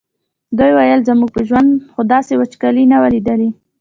[0.57, 3.49] دوی ویل زموږ په ژوند خو داسې وچکالي نه وه لیدلې.